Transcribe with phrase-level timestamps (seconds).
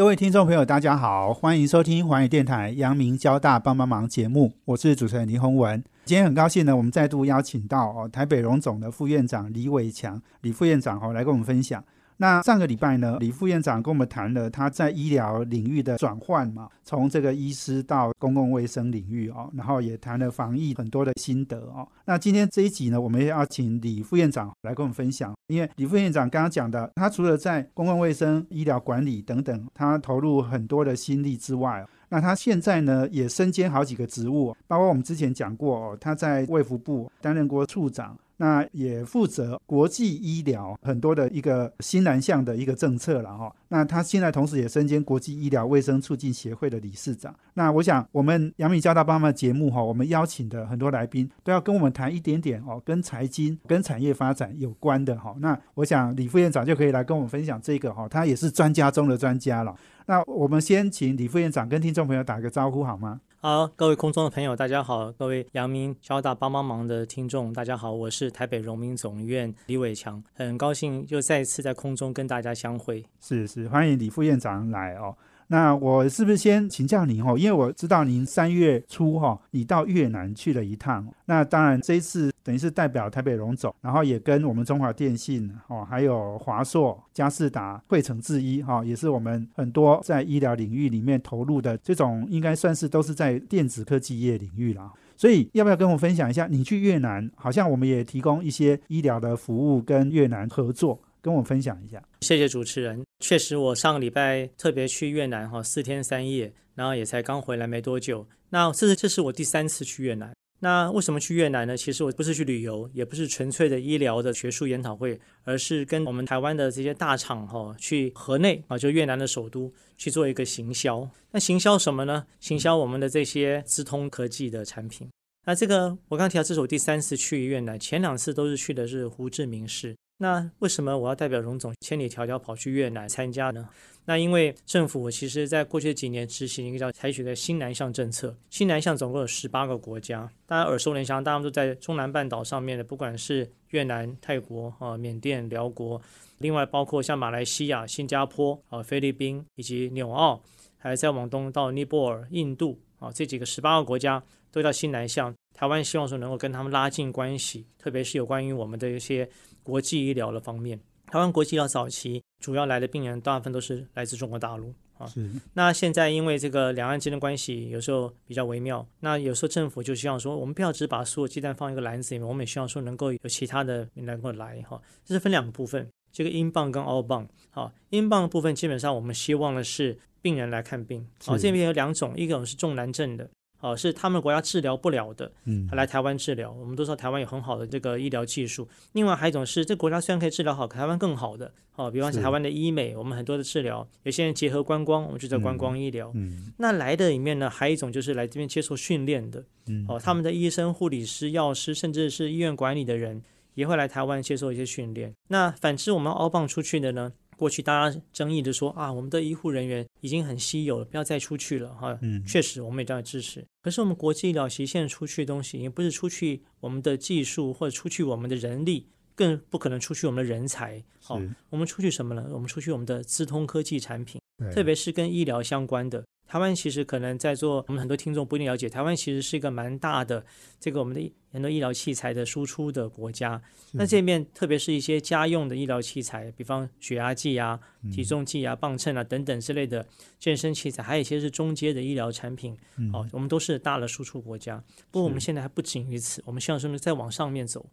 [0.00, 5.84] 各位听众朋友，大家好，欢迎收听华语电台《阳明交大帮帮忙》节目，我是主持人林宏文。
[6.06, 11.84] 今天很高兴呢，我们再度邀请到哦台北荣总的副院长李伟强李副院长哦来跟我们分享。
[12.20, 21.88] 那上个礼拜呢，李副院长跟我们谈了他在医疗领域的转换嘛，从这个医师到公共卫生领域哦，然后也谈了防疫很多的心得哦。
[22.04, 38.14] 那今天这一集呢，我们要请李副院长来跟我们分享，因为李副院长刚刚讲的，他除了在公共卫生、医疗管理等等，他投入很多的心力之外，那他现在呢也身兼好几个职务，包括我们之前讲过哦，他在卫福部担任过处长。
[38.40, 43.54] 那也负责国际医疗很多的一个新南向的一个政策了哈。
[43.68, 47.34] 那他现在同时也身兼国际医疗卫生促进协会的理事长。
[47.52, 55.36] 那我想我们杨敏交大帮忙节目哈，我们邀请的很多来宾都要跟我们谈一点点哦，跟财经、跟产业发展有关的哈。
[55.40, 59.76] 那我想李副院长就可以来跟我们分享这个哈，他也是专家中的专家了。
[60.06, 63.20] 那我们先请李副院长跟听众朋友打个招呼好吗？
[63.42, 73.02] 好，各位空中的朋友，大家好；各位阳明交大帮帮忙的听众，大家好，我是台北荣民总医院李伟强，很高兴又再一次在空中跟大家相会。
[73.18, 75.16] 是是，欢迎李副院长来哦。
[75.52, 77.36] 那我是不是先请教您哦？
[77.36, 81.04] 因为我知道您三月初哈，你到越南去了一趟。
[81.24, 94.92] 那当然这一次等于是代表台北荣总，然后也跟我们中华电信哦，还有华硕、嘉士达、汇成制衣哈，也是我们很多在医疗领域里面投入的这种，应该算是都是在电子科技业领域了。
[95.16, 96.46] 所以要不要跟我分享一下？
[96.46, 101.00] 你去越南，好像我们也提供一些医疗的服务跟越南合作。
[101.20, 103.04] 跟我分享一下，谢谢主持人。
[103.20, 108.26] 确实，我上个礼拜特别去越南哈，四天三夜，然后也才刚回来没多久。
[108.48, 110.32] 那这是这是我第三次去越南。
[110.62, 111.74] 那为什么去越南呢？
[111.74, 121.08] 其实我不是去旅游，也不是纯粹的医疗的学术研讨会，而是跟我们台湾的这些大厂哈去河内啊，就越南的首都去做一个行销。
[121.30, 122.26] 那行销什么呢？
[122.40, 125.08] 行销我们的这些资通科技的产品。
[125.46, 129.96] 那这个我刚提到，这是我第三次去越南，前两次都是去的是胡志明市。
[130.22, 133.66] 那为什么我要代表荣总千里迢迢跑去越南参加呢？
[134.04, 146.00] 那因为政府其实在过去几年执行一个叫采取的新南向政策，新南向总共有十八个国家，大家耳熟能详，大家都在中南半岛上面的，不管是越南、泰国啊、缅甸、辽国，
[146.38, 150.42] 另外包括像马来西亚、新加坡啊、菲律宾以及纽澳，
[150.76, 154.22] 还在往东到尼泊尔、印度啊这几个十八个国家
[154.52, 155.34] 都叫新南向。
[155.54, 159.28] 台湾希望说能够跟他们拉近关系，特别是有关于我们的一些。
[159.62, 165.06] 国际医疗的方面，台湾国际医疗早期主要来的病人大部分都是来自中国大陆啊。
[165.06, 165.30] 是。
[165.52, 174.80] 那现在因为这个两岸之间的关系有时候比较微妙，那有时候政府就希望说，我们不要只把所有鸡蛋放一个篮子里面，我们也希望说能够有其他的能够来哈。
[175.04, 177.28] 这是分两个部分，这个英镑跟澳镑。
[177.50, 181.06] 好，英镑的部分基本上我们希望的是病人来看病。
[181.22, 183.28] 好，这边有两种，一种是重难症的。
[183.60, 186.50] 哦，是他们国家治疗不了的，嗯，他来台湾治疗。
[186.50, 188.66] 我们都说台湾有很好的这个医疗技术。
[188.92, 191.52] 另外还有一种是，这国家虽然可以治疗好，台湾更好的。
[191.76, 196.10] 哦，比方说台湾的医美，我们很多的治疗，有些人结合观光，我们就叫观光医疗。
[196.14, 199.44] 嗯，那来的里面呢，还有一种就是来这边接受训练的。
[199.66, 203.22] 嗯，哦，他们的医生、护理师、药师，甚至是医院管理的人，
[203.54, 205.14] 也会来台湾接受一些训练。
[205.28, 207.12] 那反之，我们澳棒出去的呢？
[207.40, 211.98] 过去大家争议的说啊，我们的医护人员已经很稀有了，不要再出去了哈。
[212.02, 213.42] 嗯，确实我们也这样支持。
[213.62, 220.84] 可是我们国际医疗现在出去的东西，也不是出去我们的技术或者出去我们的人力，更不可能出去我们的人才。
[221.00, 221.18] 好，
[221.48, 222.28] 我们出去什么呢？
[222.30, 224.20] 我们出去我们的资通科技产品，
[224.52, 226.04] 特别是跟医疗相关的。
[226.30, 230.24] 台湾其实可能在做，我们很多听众不一定了解，台湾其实是一个蛮大的
[230.60, 233.42] 这个我们的很多医疗器材的输出的国家。
[233.72, 237.58] 那这边特别是一些家用的医疗器材，比方血压计啊、
[237.92, 239.84] 体重计啊、磅秤啊等等之类的
[240.20, 242.56] 健身器材，还有一些是中阶的医疗产品。
[242.92, 244.62] 哦，我们都是大的输出国家。
[244.92, 247.66] 不过我们现在还不仅于此，我们希望说呢再往上面走。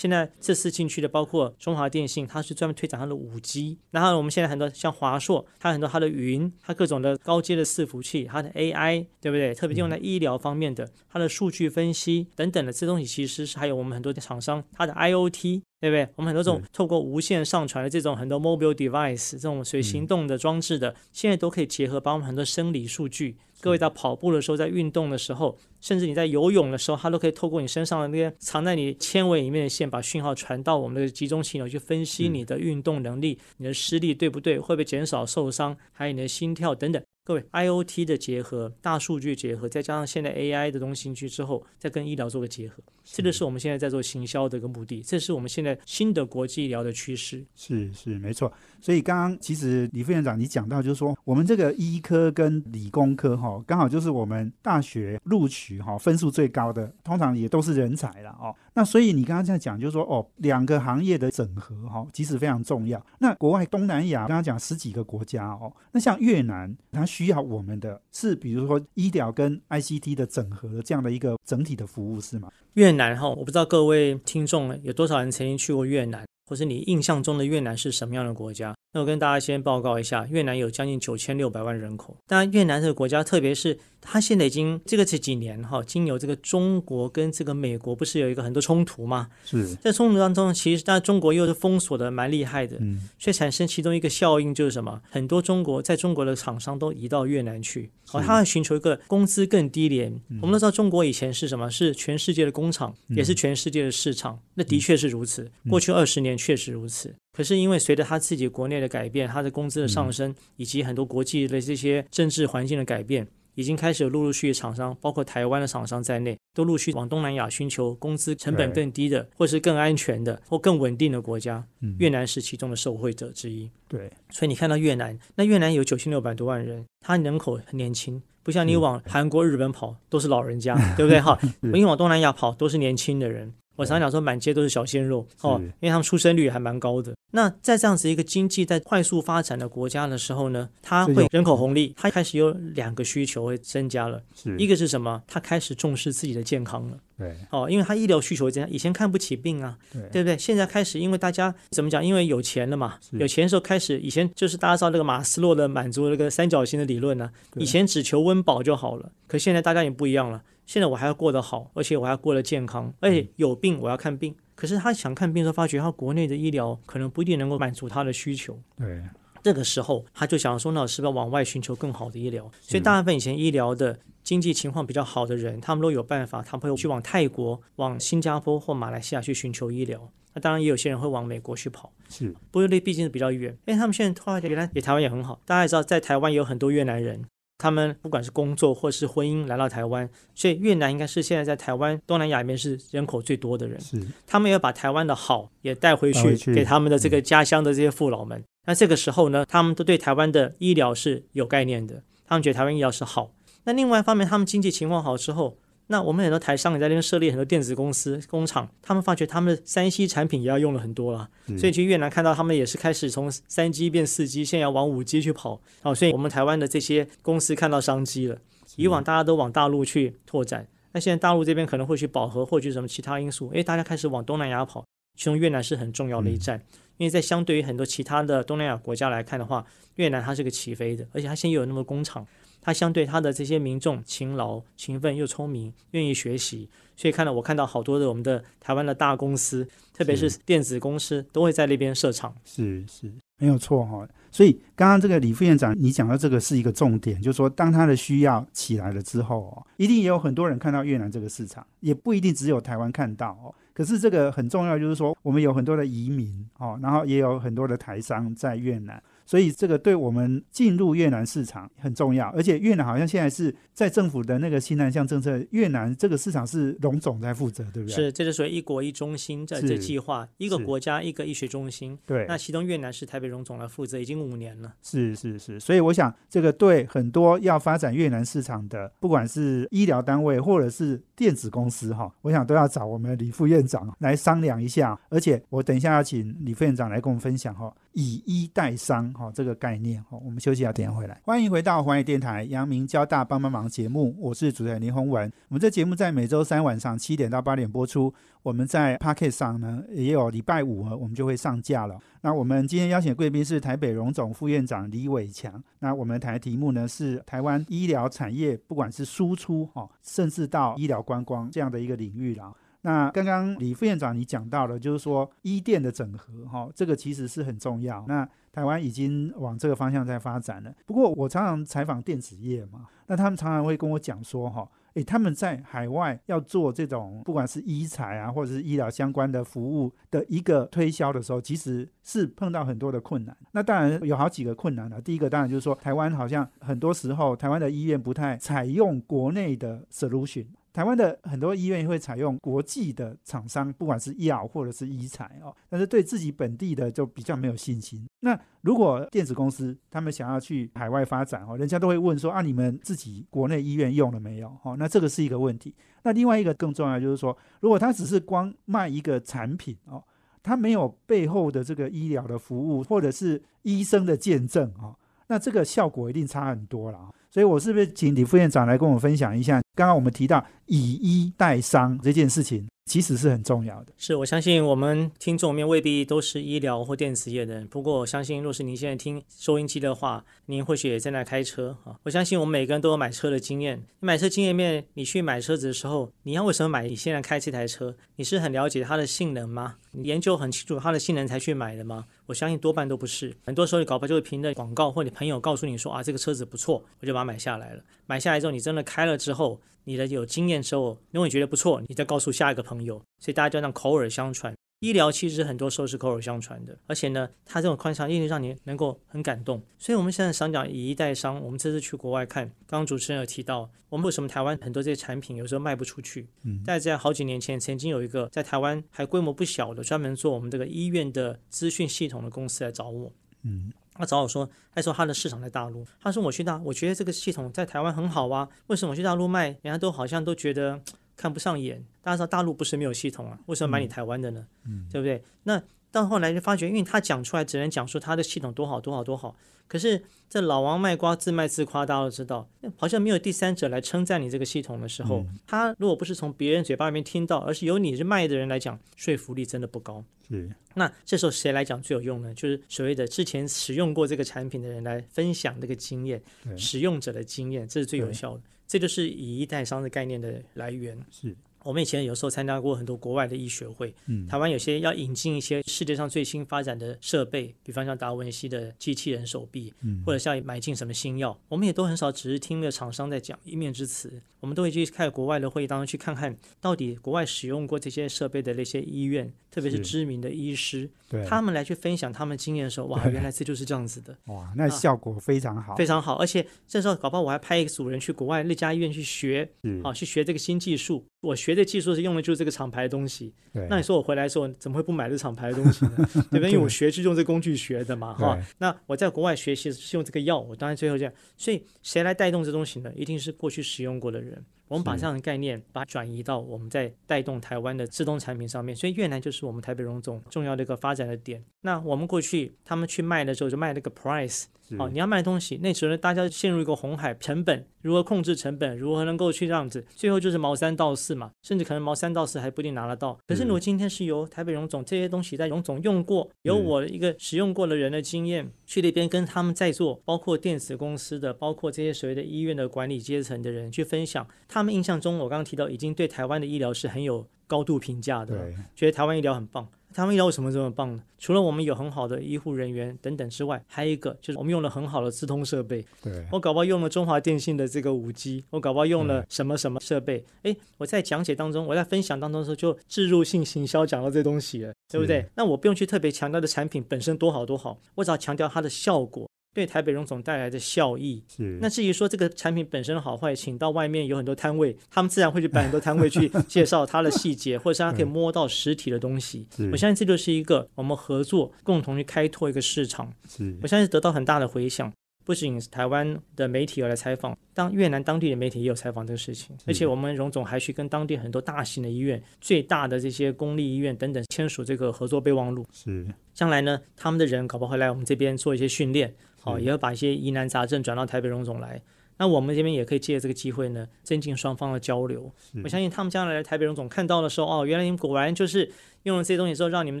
[0.00, 3.76] 现在这次进去的包括中华电信，它是专门推展它的五 G。
[3.90, 9.52] 然后我们现在很多像华硕，它很多它的云，它各种的高阶的伺服器，它的 AI，对不对？
[9.52, 16.06] 特别用在医疗方面的，它的数据分析等等的这东西，其实是还有我们很多的厂商，它的 IOT 对不对？
[16.16, 23.36] 我们很多这种透过无线上传的这种很多 mobile device 这种随行动的装置的，现在都可以结合把我们很多生理数据。
[23.62, 37.02] 各位在跑步的时候，在运动的时候，甚至你在游泳的时候，它都可以透过你身上的那些藏在你纤维里面的线，把讯号传到我们的集中系统去分析嗯你的运动能力、你的施力对不对，会不会减少受伤，还有你的心跳等等。
[37.30, 47.46] 各位，IOT 的结合、大数据结合，再加上现在 AI 的东西进去之后，再跟医疗做个结合，这个是我们现在在做行销的一个目的，这是我们现在新的国际医疗的趋势。
[47.54, 58.54] 是是没错，所以刚刚其实李副院长你讲到，就是说我们这个医科跟理工科哈，刚好就是我们大学录取哈分数最高的，通常也都是人才了哦。
[58.74, 63.04] 那所以你刚刚在讲，就是说哦，两个行业的整合哈，其实非常重要。
[63.18, 72.50] 那国外东南亚刚刚讲十几个国家哦，那像越南，它需要我们的是比如说医疗跟 ICT 的整合的这样的一个整体的服务是吗？
[72.74, 78.74] 越南哈，我不知道各位听众有多少人曾经去过越南，或是你印象中的越南是什么样的国家？
[78.92, 82.16] 那我跟大家先报告一下，越南有将近九千六百万人口。
[82.26, 89.28] 但，越南这个国家，特别是它现在已经这个这几年哈，经由这个中国跟这个美国不是有一个很多冲突吗？
[89.44, 95.02] 是，在冲突当中，其实但中国又是封锁的蛮厉害的，嗯，所以产生其中一个效应就是什么？
[95.10, 100.20] 很多中国在中国的厂商都移到越南去，哦，是他要寻求一个工资更低廉。
[100.40, 101.70] 我们都知道中国以前是什么？
[101.70, 104.40] 是全世界的工厂，也是全世界的市场。
[104.54, 107.14] 那的确是如此，过去二十年确实如此。
[107.32, 113.28] 可是因为随着他自己国内的改变，他的工资的上升，以及很多国际的这些政治环境的改变。
[113.60, 121.62] 已经开始陆陆续续厂商，包括台湾的厂商在内，都陆续往东南亚寻求工资成本更低的，或是更安全的，或更稳定的国家。
[121.82, 123.70] 嗯越南是其中的受惠者之一。
[123.86, 131.20] 对，所以你看到越南，那越南有九千六百多万人，它人口很年轻，不像你往韩国、日本跑都是老人家， 对不对？
[131.20, 133.52] 哈，你往东南亚跑都是年轻的人。
[133.76, 137.14] 我常常讲说，满街都是小鲜肉哦，因为他们出生率还蛮高的。
[137.32, 144.20] 那在这样子一个经济在快速发展的国家的时候呢，它会人口红利，它开始有两个需求会增加了。
[144.34, 145.22] 是一个是什么？
[145.28, 146.98] 它开始重视自己的健康了。
[147.16, 150.36] 对哦，因为他医疗需求增加，以前看不起病啊，对对不对？
[150.36, 152.04] 现在开始，因为大家怎么讲？
[152.04, 160.42] 因为有钱了嘛，有钱的时候开始，以前就是大家知道那个马斯洛的满足那个三角形的理论呢、对以前只求温饱就好了，可现在大家也不一样了。
[160.70, 164.32] 现在我还要过得好，而且我还要过得健康，而且有病我要看病。
[164.54, 168.56] 可是他想看病的时候，发觉他国内的医疗可能不一定能够满足他的需求。
[168.76, 169.02] 对
[169.42, 172.48] 这个时候，他就想说，那我是不是要往外寻求更好的医疗？
[172.60, 180.08] 所以，大部分以前医疗的经济情况比较好的人，他们都有办法，他们会去往泰国、往新加坡或马来西亚去寻求医疗。
[180.34, 183.50] 那当然，也有些人会往美国去跑，是不过那毕竟是比较远。
[183.66, 187.24] 因为他们现在突然原来也台湾也很好，大家也知道，在台湾也有很多越南人，
[187.60, 193.78] 他们不管是工作或是婚姻来到台湾，所以越南应该是现在在台湾东南亚里面是人口最多的人。
[193.78, 198.42] 是他们要把台湾的好也带回去，带回去给他们的这个家乡的这些父老们。
[198.64, 203.32] 那这个时候呢，他们都对台湾的医疗是有概念的，他们觉得台湾医疗是好。
[203.64, 205.58] 那另外一方面，他们经济情况好之后，
[205.90, 215.60] 那我们很多台商也在那边设立很多电子公司工厂，他们发觉他们的三 C 产品也要用了很多了，是所以去越南看到他们也是开始从三 G 变四 G，现在要往五 G 去跑。
[215.82, 218.38] 好、所以我们台湾的这些公司看到商机了。
[218.76, 224.84] 以往大家都往大陆去拓展，那现在大陆这边可能会去饱和，或者什么其他因素，诶，大家开始往东南亚跑，
[225.16, 226.62] 其中越南是很重要的一站，
[226.98, 229.66] 因为在相对于很多其他的东南亚国家来看的话，
[229.96, 232.24] 越南它是个起飞的，而且它现在又有那么多工厂，
[232.60, 242.34] 它相对他的这些民众勤劳、勤奋又聪明，愿意学习，所以看到我看到好多的我们的台湾的大公司，特别是电子公司，都会在那边设厂。
[242.44, 253.54] 是是没有错哈、所以刚刚这个李副院长你讲到这个是一个重点，就是说当他的需要起来了之后哦，一定也有很多人看到越南这个市场，也不一定只有台湾看到哦。
[253.72, 259.02] 可是这个很重要，就是说我们有很多的移民哦，然后也有很多的台商在越南。
[259.30, 267.94] 所以这个对我们进入越南市场很重要，而且越南好像现在是在政府的那个新南向政策，越南这个市场是龙总在负责，对不对？
[267.94, 271.96] 是，这就属于一国一中心在这计划，一个国家一个医学中心。
[272.04, 274.74] 对，那其中越南是台北荣总来负责，已经五年了。
[274.82, 284.98] 是是是，所以我想这个对很多要发展越南市场的，不管是医疗单位或者是电子公司哈，我想都要找我们李副院长来商量一下。
[285.08, 290.18] 而且我等一下要请李副院长来跟我们分享哈，以医代商哈这个概念哈。
[290.24, 291.20] 我们休息一下，等下回来。
[291.24, 295.30] 欢迎回到环宇电台阳明交大帮帮忙节目，我是主持人林宏文。
[295.48, 298.12] 我们这节目在每周三晚上七点到八点播出。
[298.42, 301.98] 我们在 p o c k e t 上呢，也有礼拜五我们就会上架了。
[302.22, 305.62] 那我们今天邀请的贵宾是台北荣总副院长李伟强。
[305.80, 312.50] 那我们谈的题目呢是台湾医疗产业，不管是输出哈、甚至到医疗观光这样的一个领域啦。
[312.82, 318.04] 那刚刚李副院长你讲到了，就是说医电的整合，哈，这个其实是很重要。
[318.08, 320.74] 那台湾已经往这个方向在发展了。
[320.86, 324.68] 不过我常常采访电子业嘛，那他们常常会跟我讲说，哈。
[324.94, 333.36] 诶，他们在海外要做这种不管是医材啊，或者是医疗相关的服务的一个推销的时候，其实是碰到很多的困难。
[333.52, 335.00] 那当然有好几个困难了。
[335.00, 340.46] 第一个当然就是说，台湾好像很多时候台湾的医院不太采用国内的 solution。
[340.72, 348.06] 台湾的很多医院会采用国际的厂商，不管是药或者是医材哦，但是对自己本地的就比较没有信心。
[348.20, 354.56] 那如果电子公司他们想要去海外发展哦，人家都会问说啊，你们自己国内医院用了没有？
[354.62, 355.74] 哦，那这个是一个问题。
[356.02, 360.02] 那另外一个更重要就是说，如果他只是光卖一个产品哦，
[360.42, 364.96] 他没有背后的这个医疗的服务或者是医生的见证哦，
[365.26, 367.10] 那这个效果一定差很多了。
[367.30, 369.62] 所以，我是不是请李副院长来跟我分享一下？
[369.76, 372.66] 刚刚我们提到以医代商这件事情。
[372.86, 373.92] 其实是很重要的。
[373.96, 381.94] 是我相信我们听众面未必都是医疗或电子业的人，不过我相信，若是您现在听收音机的话，您或许也在那开车啊。
[382.02, 383.80] 我相信我们每个人都有买车的经验。
[384.00, 386.88] 买车经验面，你去买车子的时候，你要为什么买？
[386.88, 389.76] 你现在开这台车，你是很了解它的性能吗？
[389.92, 392.06] 你研究很清楚它的性能才去买的吗？
[392.30, 393.36] 我相信多半都不是。
[393.44, 397.82] 很多时候你搞不好就会凭着广告或你朋友告诉你说啊，这个车子不错，我就把它买下来了。
[398.06, 399.60] 买下来之后，你真的开了之后。
[399.82, 404.54] 你的有经验之后，如果你觉得不错，你再告诉下一个朋友，所以大家就让口耳相传。
[404.80, 409.62] 医疗其实很多时候是口耳相传的，而且呢，它这种宽敞一定让你能够很感动。
[409.78, 416.26] 所以我们现在想讲以一代商，我们这次去国外看，刚刚主持人有提到，我们为什么台湾很多这些产品有时候卖不出去？
[416.44, 423.12] 嗯，但在好几年前，曾经有一个在台湾还规模不小的，专门做我们这个医院的资讯系统的公司来找我。
[423.42, 423.70] 嗯。
[423.92, 425.86] 他找我说，他说他的市场在大陆。
[426.00, 428.48] 他说我去大，我觉得这个系统在台湾很好啊。
[428.68, 430.80] 为什么我去大陆卖，人家都好像都觉得
[431.20, 431.84] 看不上眼？
[432.00, 434.46] 大家知道大陆不是没有系统啊，为什么买你台湾的呢？
[434.64, 435.22] 嗯，对不对？
[435.42, 439.36] 那到后来就发觉，因为他讲出来只能讲说他的系统多好多好多好。
[439.68, 450.02] 可是这老王卖瓜自卖自夸，大家都知道，好像没有第三者来称赞你这个系统的时候，他如果不是从别人嘴巴里面听到，而是由你是卖的人来讲，说服力真的不高。
[450.26, 450.50] 是。
[450.74, 452.32] 那这时候谁来讲最有用呢？
[452.34, 456.22] 就是所谓的之前使用过这个产品的人来分享这个经验，
[456.56, 458.42] 使用者的经验，这是最有效的。
[458.70, 460.96] 这就是以一代商的概念的来源。
[461.10, 461.36] 是。
[461.62, 489.50] 我们以前有时候参加过很多国外的医学会，嗯，台湾有些要引进一些世界上最新发展的设备，比方像达文西的机器人手臂，嗯，或者像买进什么新药，我们也都很少只是听了厂商在讲一面之词，我们都会去看国外的会议当中去看看到底国外使用过这些设备的那些医院，特别是知名的医师，对，他们来去分享他们经验的时候，哇，原来这就是这样子的， 哇，那效果非常好，非常好，而且这时候搞不好我还派一个组人去国外那家医院去学，
[489.82, 491.04] 啊，去学这个新技术。
[491.22, 493.34] 我学的技术是用的就是这个厂牌的东西，
[493.68, 495.96] 那你说我回来的时候怎么会不买这厂牌的东西呢？
[496.30, 496.50] 对不对？
[496.50, 498.38] 因为我学是用这工具学的嘛，哈。
[498.56, 501.12] 那我在国外学习是用这个药，我当然最后这样。
[501.36, 502.90] 所以谁来带动这东西呢？
[502.96, 504.42] 一定是过去使用过的人。
[504.70, 511.44] 我们把这样的概念，把它转移到我们在带动台湾的自动产品上面，所以越南就是我们台北荣总重要的一个发展的点。
[511.62, 514.44] 那我们过去他们去卖的时候，就卖那个 price，
[514.78, 523.18] 好，你要卖东西，那时候大家陷入一个红海，成本如何控制成本，如何能够去这样子，最后就是毛三到四嘛，甚至可能毛三到四还不一定拿得到。
[523.26, 534.60] 可是如果今天是由台北荣总这些东西在荣总用过，有我一个使用过的人的经验，去那边跟他们在做，包括电子公司的，包括这些所谓的医院的管理阶层的人去分享他。
[534.60, 539.66] 他们印象中，我刚刚提到已经对台湾的医疗是很有高度评价的，觉得台湾医疗很棒。
[539.92, 541.02] 台湾医疗为什么这么棒呢？
[541.18, 545.84] 除了我们有很好的医护人员等等之外，还有一个就是我们用了很好的资通设备。
[546.00, 550.24] 对，我搞不好用了中华电信的这个五 G，我搞不好用了什么什么设备？
[550.44, 555.26] 哎，我在讲解当中，我在分享当中的时候，就置入性行销讲到这东西了，对不对？
[555.34, 559.28] 那我不用去特别强调的产品本身多好多好，我只要强调它的效果。
[559.52, 569.46] 对台北荣总带来的效益，是那至于说这个产品本身的好坏，请到外面有很多摊位，他们自然会去摆很多摊位去 介绍它的细节，或者是他可以摸到实体的东西。
[569.72, 573.12] 我相信这就是一个我们合作共同去开拓一个市场。
[573.28, 574.92] 是我相信得到很大的回响，
[575.24, 585.66] 不仅台湾的媒体有来采访，当越南当地的媒体也有采访这个事情，而且我们荣总还去跟当地很多大型的医院、最大的这些公立医院等等签署这个合作备忘录。
[585.72, 589.14] 是将来呢，他们的人搞不好会来我们这边做一些训练。
[589.40, 591.80] 好，也要把一些疑难杂症转到台北荣总来。
[592.18, 595.32] 那我们这边也可以借这个机会呢，增进双方的交流。
[595.64, 598.70] 我相信他们将来来台北荣总看到的时候，哦，原来你们果然就是
[599.04, 600.00] 用了这些东西之后，让你们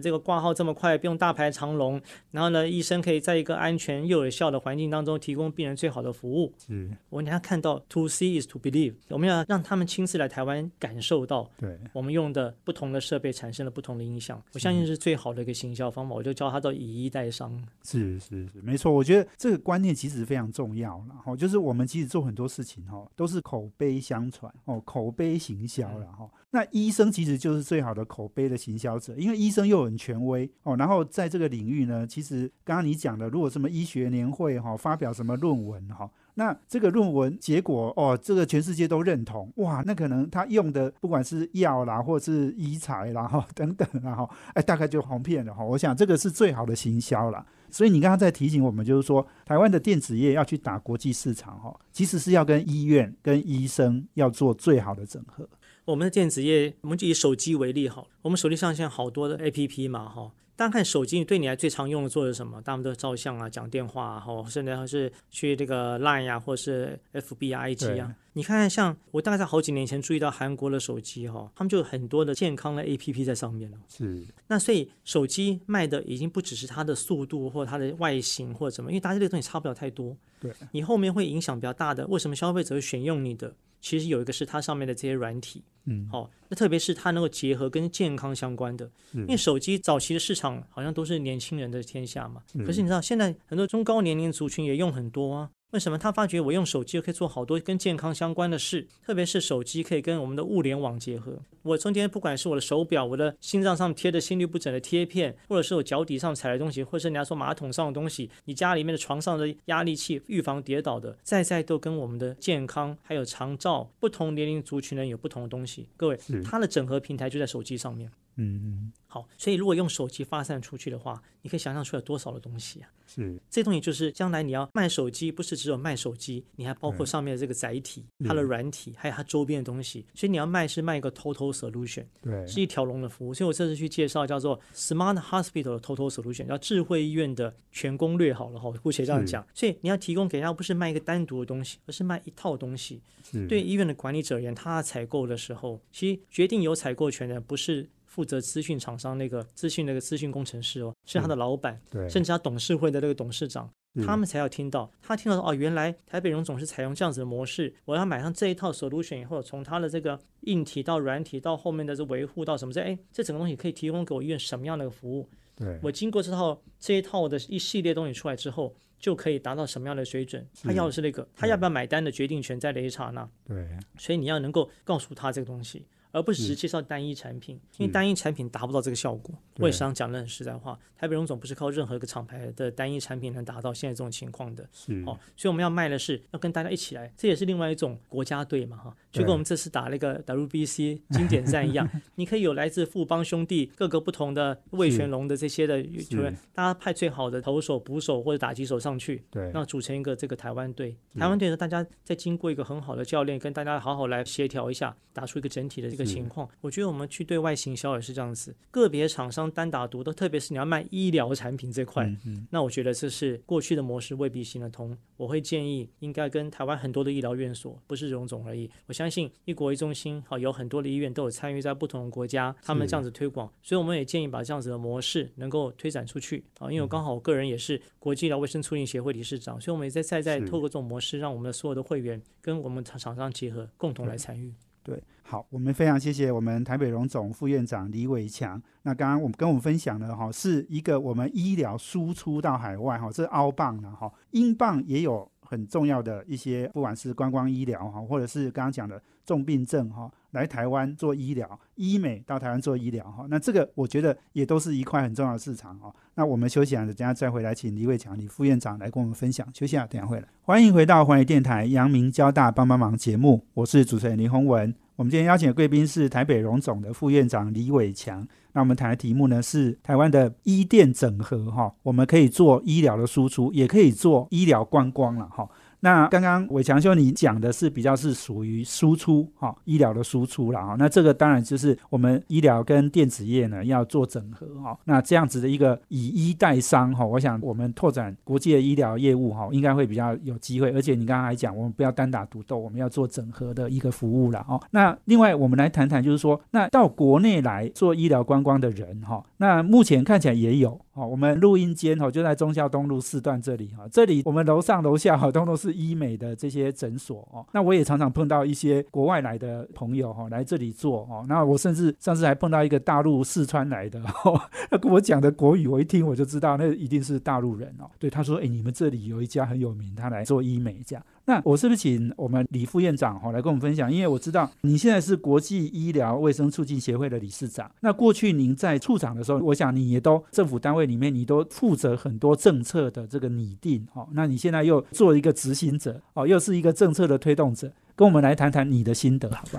[0.00, 6.52] 这个挂号这么快，不用大排长龙，然后呢，医生可以在一个安全又有效的环境当中提供病人最好的服务。
[6.58, 14.42] 是，我们要看到 to see is to believe，我们要让他们亲自来台湾感受到对，我们用的不同的设备产生了不同的影响。
[14.52, 17.50] 我相信是最好的一个行销方法，我就教他到以一代商。
[17.82, 18.92] 是是是，没错。
[18.92, 26.28] 我觉得这个观念其实非常重要然后，就是我们其实做很多事情哈，都是口碑相传哦，口碑行销了哈。
[26.52, 30.76] 那医生其实就是最好的口碑的行销者，因为医生又很权威哦。
[30.76, 36.10] 然后在这个领域呢，其实刚刚你讲的，如果什么医学年会哈，发表什么论文哈。
[36.34, 45.62] 那这个论文结果哦，这个全世界都认同哇，那可能他用的不管是药啦，或是医材啦，哈等等，然后哎，大概就红遍了哈。
[45.62, 47.44] 我想这个是最好的行销了。
[47.70, 55.48] 所以你刚刚在提醒我们，就是说台湾的电子业要去打国际市场哈，其实是要跟医院、跟医生要做最好的整合。
[55.90, 60.30] 我们的电子业，我们就以手机为例好，我们手机上现在好多的 APP 嘛，哈。
[60.54, 62.60] 大家看手机对你来最常用的做的什么？
[62.62, 68.14] 大部分都是照相啊、讲电话啊，或甚至还是去这个 Line 呀，或是 FB 啊、IG 啊。
[68.34, 73.78] 你看看，像我大概在好几年前注意到韩国的手机哈，他们就有很多的健康的 APP 在上面了。
[73.88, 74.22] 是。
[74.46, 80.14] 那所以手机卖的已经不只是它的速度或它的外形或者什么，因为大家这个东西差不了太多。
[80.38, 80.52] 对。
[80.72, 83.54] 你后面会影响比较大的，为什么消费者会选用你的？
[83.80, 85.62] 其实有一个是它上面的这些软体。
[85.86, 92.42] 嗯，好，那特别是它能够结合跟健康相关的，因为手机早期的市场好像都是年轻人的天下嘛。
[92.66, 95.50] 可是你知道，现在很多中高年龄族群也用很多啊。
[95.70, 98.88] 为什么他发觉我用手机可以做好多跟健康相关的事？
[99.06, 101.38] 特别是手机可以跟我们的物联网结合。
[101.62, 115.88] 我中间不管是我的手表、我的心脏上贴的心律不整的贴片，或者是我脚底上踩的东西，或者是人家说马桶上的东西，你家里面的床上的压力器，预防跌倒的，再再都跟我们的健康还有长照，不同年龄族群人有不同的东西。
[115.96, 118.10] 各位，它的整合平台就在手机上面。
[118.36, 118.92] 嗯嗯。
[119.12, 122.88] 好，所以如果用手机发散出去的话，你可以想象出来多少的东西啊？
[123.08, 130.06] 是，这东西就是将来你要卖手机，不是只有卖手机，你还包括上面的这个载体、它的软体，还有它周边的东西。
[130.14, 133.34] 所以你要卖是卖一个 total solution，对，是一条龙的服务。
[133.34, 138.32] 所以我这次去介绍叫做 smart hospital 的 total solution，叫智慧医院的全攻略。
[138.32, 139.44] 好了哈，姑且这样讲。
[139.52, 143.02] 所以你要提供给他不是卖一个单独的东西，而是卖一套东西。
[143.48, 147.88] 对医院的管理者而言，他采购的时候，其实决定有采购权的不是。
[148.10, 153.72] 负责资讯厂商那个资讯那个资讯工程师哦，是他的老板，对，甚至他董事会的那个董事长，
[154.04, 154.90] 他们才要听到。
[155.00, 165.28] 他听到哦，原来台北荣总是采用这样子的模式，我要买上这一套 solution 以后，从他的这个硬体到软体到后面的这维护到什么这哎，这整个东西可以提供给我医院什么样的服务？
[165.54, 170.44] 对，我经过这套这一套的一系列东西出来之后，就可以达到什么样的水准？
[170.64, 173.28] 他要的是那个，他要不要买单的决定权在雷一刹那。
[173.46, 175.86] 对，所以你要能够告诉他这个东西。
[176.12, 179.34] 而不只是介绍单一产品，因为单一产品达不到这个效果。
[179.58, 184.64] 我也想讲的很实在话，台北荣总不是靠任何一个厂牌的单一产品能达到现在这种情况的。
[185.04, 200.96] 哦，所以我们要卖的是要跟大家一起来，这也是另外一种国家队嘛，哈，就跟我们这次打那个 WBC 经典战一样， 你可以有来自富邦兄弟各个不同的魏全龙的这些的球员，大家派最好的投手、捕手或者打击手上去，对，那组成一个这个台湾队。
[201.18, 206.48] 台湾队呢，大家再经过一个很好的教练跟大家好好来协调一下，打出一个整体的这个情况。
[206.60, 212.10] 我觉得我们去对外行销也是这样子，个别厂商单打独斗，特别是你要卖医疗产品这块，
[212.50, 214.96] 那我觉得这是过去的模式未必行得通。
[215.16, 218.70] 我会建议应该跟台湾很多的医疗院所，不是荣总而已。
[218.86, 226.70] 我相信一国一中心，好有很多的医院都有参与在不同的国家，他们这样子推广，所以我们也建议把这样子的模式能够推展出去啊。
[226.70, 234.54] 因为我刚好我个人也是国际医疗卫生促进协会理事长，所以我们也在在在透过这种模式，让我们的所有的会员跟我们厂厂商结合，共同来参与。
[234.82, 238.60] 对，好，我们非常谢谢我们台北荣总副院长李伟强。
[238.82, 255.92] 那刚刚我们跟我们分享的哈，是一个我们医疗输出到海外哈，这是澳棒了哈，英镑也有很重要的一些，不管是观光医疗哈，或者是刚刚讲的重病症哈，来台湾做医疗，医美到台湾做医疗哈，那这个我觉得也都是一块很重要的市场哈。
[256.14, 259.46] 那我们休息啊，等下再回来，请李伟强李副院长来跟我们分享。
[259.52, 264.74] 休息啊，等下回来，欢迎回到环宇电台阳明交大帮帮忙节目，我是主持人林宏文。
[264.96, 268.26] 我们今天邀请的贵宾是台北荣总的副院长李伟强。
[268.52, 275.48] 那我们谈的题目呢是台湾的医电整合哈，我们可以做医疗的输出，也可以做医疗观光了哈。
[275.80, 280.76] 那刚刚伟强兄你讲的是比较是属于输出哈，医疗的输出了哈。
[280.78, 284.78] 那这个当然就是我们医疗跟电子业呢要做整合哈。
[284.84, 290.70] 那这样子的一个以医代商哈，我想我们拓展国际的医疗业务哈，应该会比较有机会。
[290.72, 294.60] 而且你刚刚还讲，我们不要单打独斗，我们要做整合的一个服务了哦。
[294.70, 300.78] 那另外我们来谈谈，就是说，那到国内来做医疗观光的人哈，那目前看起来也有。
[300.94, 307.46] 哦，我们录音间哦就在中孝东路四段这里哈，这里我们楼上楼下哈都都是医美的这些诊所哦。
[307.52, 311.24] 那我也常常碰到一些国外来的朋友哈来这里做哦。
[311.28, 314.02] 那我甚至上次还碰到一个大陆四川来的，
[314.70, 317.88] 他跟我讲的国语，我一听我就知道那一定是大陆人哦。
[317.98, 323.92] 对，他说：“哎，你们这里有一家很有名，他来做医美这样。”那我是不是请我们李副院长哈来跟我们分享？
[323.92, 327.70] 因为我知道你现在是国际医疗卫生促进协会的理事长。
[327.82, 334.08] 那过去您在处长的时候，我想你也都政府单位里面，你都负责很多政策的这个拟定哦。
[334.10, 339.56] 那你现在又做一个执行者哦，又是一个政策的推动者，跟我们来谈谈你的心得，好不